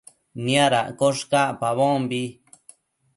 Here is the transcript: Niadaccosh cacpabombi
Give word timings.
Niadaccosh 0.43 1.23
cacpabombi 1.31 2.21